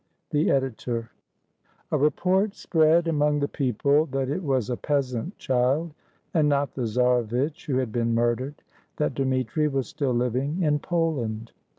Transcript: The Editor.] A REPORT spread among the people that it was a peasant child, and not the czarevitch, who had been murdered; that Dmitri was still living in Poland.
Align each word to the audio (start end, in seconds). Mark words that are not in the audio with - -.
The 0.31 0.49
Editor.] 0.49 1.11
A 1.91 1.97
REPORT 1.99 2.55
spread 2.55 3.07
among 3.07 3.39
the 3.39 3.47
people 3.47 4.07
that 4.07 4.29
it 4.29 4.41
was 4.43 4.67
a 4.71 4.75
peasant 4.75 5.37
child, 5.37 5.93
and 6.33 6.49
not 6.49 6.73
the 6.73 6.87
czarevitch, 6.87 7.67
who 7.67 7.77
had 7.77 7.91
been 7.91 8.15
murdered; 8.15 8.63
that 8.97 9.13
Dmitri 9.13 9.67
was 9.67 9.87
still 9.87 10.13
living 10.15 10.63
in 10.63 10.79
Poland. 10.79 11.51